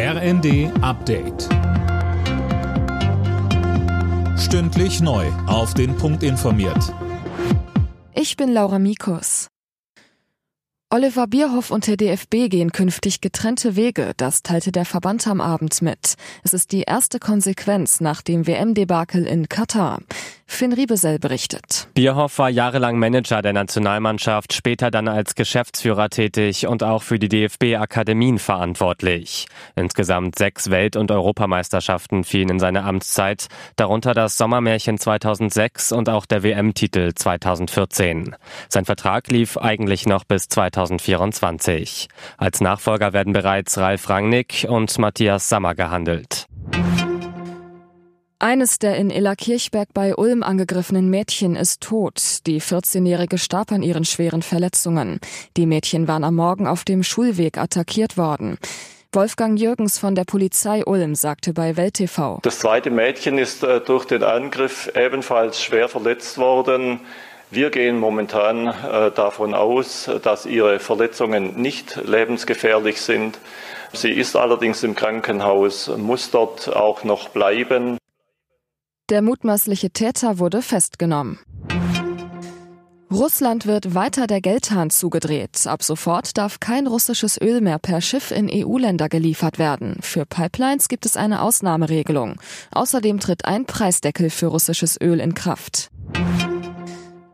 RND 0.00 0.70
Update. 0.80 1.48
Stündlich 4.38 5.00
neu. 5.00 5.26
Auf 5.48 5.74
den 5.74 5.96
Punkt 5.96 6.22
informiert. 6.22 6.94
Ich 8.14 8.36
bin 8.36 8.52
Laura 8.52 8.78
Mikus. 8.78 9.48
Oliver 10.90 11.26
Bierhoff 11.26 11.72
und 11.72 11.88
der 11.88 11.96
DFB 11.96 12.48
gehen 12.48 12.70
künftig 12.70 13.20
getrennte 13.20 13.74
Wege, 13.74 14.12
das 14.16 14.44
teilte 14.44 14.70
der 14.70 14.84
Verband 14.84 15.26
am 15.26 15.40
Abend 15.40 15.82
mit. 15.82 16.14
Es 16.44 16.54
ist 16.54 16.70
die 16.70 16.82
erste 16.82 17.18
Konsequenz 17.18 18.00
nach 18.00 18.22
dem 18.22 18.46
WM-Debakel 18.46 19.26
in 19.26 19.48
Katar. 19.48 19.98
Finn 20.50 20.72
Riebesell 20.72 21.18
berichtet. 21.20 21.88
Bierhoff 21.94 22.38
war 22.38 22.48
jahrelang 22.48 22.98
Manager 22.98 23.42
der 23.42 23.52
Nationalmannschaft, 23.52 24.52
später 24.54 24.90
dann 24.90 25.06
als 25.06 25.36
Geschäftsführer 25.36 26.08
tätig 26.08 26.66
und 26.66 26.82
auch 26.82 27.02
für 27.02 27.20
die 27.20 27.28
DFB-Akademien 27.28 28.38
verantwortlich. 28.38 29.46
Insgesamt 29.76 30.36
sechs 30.36 30.70
Welt- 30.70 30.96
und 30.96 31.12
Europameisterschaften 31.12 32.24
fielen 32.24 32.48
in 32.48 32.58
seine 32.58 32.82
Amtszeit, 32.82 33.46
darunter 33.76 34.14
das 34.14 34.36
Sommermärchen 34.36 34.98
2006 34.98 35.92
und 35.92 36.08
auch 36.08 36.26
der 36.26 36.42
WM-Titel 36.42 37.12
2014. 37.14 38.34
Sein 38.68 38.84
Vertrag 38.84 39.28
lief 39.28 39.58
eigentlich 39.58 40.06
noch 40.06 40.24
bis 40.24 40.48
2024. 40.48 42.08
Als 42.36 42.60
Nachfolger 42.60 43.12
werden 43.12 43.32
bereits 43.32 43.78
Ralf 43.78 44.08
Rangnick 44.08 44.66
und 44.68 44.98
Matthias 44.98 45.48
Sammer 45.48 45.76
gehandelt. 45.76 46.47
Eines 48.40 48.78
der 48.78 48.94
in 48.94 49.10
Illerkirchberg 49.10 49.88
bei 49.92 50.14
Ulm 50.14 50.44
angegriffenen 50.44 51.10
Mädchen 51.10 51.56
ist 51.56 51.80
tot. 51.80 52.46
Die 52.46 52.60
14-Jährige 52.60 53.36
starb 53.36 53.72
an 53.72 53.82
ihren 53.82 54.04
schweren 54.04 54.42
Verletzungen. 54.42 55.18
Die 55.56 55.66
Mädchen 55.66 56.06
waren 56.06 56.22
am 56.22 56.36
Morgen 56.36 56.68
auf 56.68 56.84
dem 56.84 57.02
Schulweg 57.02 57.58
attackiert 57.58 58.16
worden. 58.16 58.56
Wolfgang 59.10 59.58
Jürgens 59.58 59.98
von 59.98 60.14
der 60.14 60.22
Polizei 60.22 60.84
Ulm 60.84 61.16
sagte 61.16 61.52
bei 61.52 61.76
Welt 61.76 61.94
TV. 61.94 62.38
Das 62.42 62.60
zweite 62.60 62.90
Mädchen 62.90 63.38
ist 63.38 63.64
äh, 63.64 63.80
durch 63.80 64.04
den 64.04 64.22
Angriff 64.22 64.88
ebenfalls 64.94 65.60
schwer 65.60 65.88
verletzt 65.88 66.38
worden. 66.38 67.00
Wir 67.50 67.70
gehen 67.70 67.98
momentan 67.98 68.68
äh, 68.68 69.10
davon 69.10 69.52
aus, 69.52 70.08
dass 70.22 70.46
ihre 70.46 70.78
Verletzungen 70.78 71.60
nicht 71.60 71.96
lebensgefährlich 72.04 73.00
sind. 73.00 73.36
Sie 73.92 74.12
ist 74.12 74.36
allerdings 74.36 74.84
im 74.84 74.94
Krankenhaus, 74.94 75.90
muss 75.96 76.30
dort 76.30 76.68
auch 76.68 77.02
noch 77.02 77.30
bleiben. 77.30 77.98
Der 79.10 79.22
mutmaßliche 79.22 79.88
Täter 79.88 80.38
wurde 80.38 80.60
festgenommen. 80.60 81.38
Russland 83.10 83.64
wird 83.64 83.94
weiter 83.94 84.26
der 84.26 84.42
Geldhahn 84.42 84.90
zugedreht. 84.90 85.66
Ab 85.66 85.82
sofort 85.82 86.36
darf 86.36 86.60
kein 86.60 86.86
russisches 86.86 87.40
Öl 87.40 87.62
mehr 87.62 87.78
per 87.78 88.02
Schiff 88.02 88.30
in 88.30 88.50
EU-Länder 88.52 89.08
geliefert 89.08 89.58
werden. 89.58 89.96
Für 90.02 90.26
Pipelines 90.26 90.88
gibt 90.88 91.06
es 91.06 91.16
eine 91.16 91.40
Ausnahmeregelung. 91.40 92.38
Außerdem 92.70 93.18
tritt 93.18 93.46
ein 93.46 93.64
Preisdeckel 93.64 94.28
für 94.28 94.48
russisches 94.48 95.00
Öl 95.00 95.20
in 95.20 95.32
Kraft. 95.32 95.90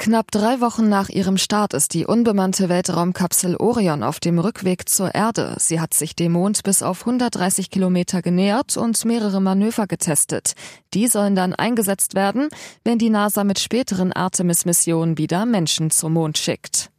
Knapp 0.00 0.30
drei 0.30 0.62
Wochen 0.62 0.88
nach 0.88 1.10
ihrem 1.10 1.36
Start 1.36 1.74
ist 1.74 1.92
die 1.92 2.06
unbemannte 2.06 2.70
Weltraumkapsel 2.70 3.56
Orion 3.56 4.02
auf 4.02 4.18
dem 4.18 4.38
Rückweg 4.38 4.88
zur 4.88 5.14
Erde. 5.14 5.56
Sie 5.58 5.78
hat 5.78 5.92
sich 5.92 6.16
dem 6.16 6.32
Mond 6.32 6.62
bis 6.62 6.82
auf 6.82 7.00
130 7.00 7.68
Kilometer 7.68 8.22
genähert 8.22 8.78
und 8.78 9.04
mehrere 9.04 9.42
Manöver 9.42 9.86
getestet. 9.86 10.54
Die 10.94 11.06
sollen 11.06 11.36
dann 11.36 11.54
eingesetzt 11.54 12.14
werden, 12.14 12.48
wenn 12.82 12.96
die 12.96 13.10
NASA 13.10 13.44
mit 13.44 13.58
späteren 13.58 14.14
Artemis-Missionen 14.14 15.18
wieder 15.18 15.44
Menschen 15.44 15.90
zum 15.90 16.14
Mond 16.14 16.38
schickt. 16.38 16.89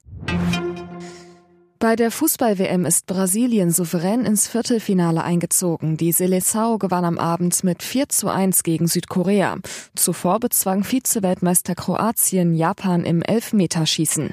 Bei 1.81 1.95
der 1.95 2.11
Fußball-WM 2.11 2.85
ist 2.85 3.07
Brasilien 3.07 3.71
souverän 3.71 4.23
ins 4.23 4.47
Viertelfinale 4.47 5.23
eingezogen. 5.23 5.97
Die 5.97 6.13
Seleção 6.13 6.77
gewann 6.77 7.05
am 7.05 7.17
Abend 7.17 7.63
mit 7.63 7.81
4 7.81 8.07
zu 8.07 8.29
1 8.29 8.61
gegen 8.61 8.87
Südkorea. 8.87 9.57
Zuvor 9.95 10.39
bezwang 10.39 10.83
Vize-Weltmeister 10.83 11.73
Kroatien 11.73 12.53
Japan 12.53 13.03
im 13.03 13.23
Elfmeterschießen. 13.23 14.29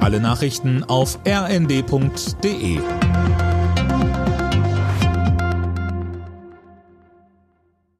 Alle 0.00 0.20
Nachrichten 0.20 0.84
auf 0.84 1.18
rnd.de 1.28 2.78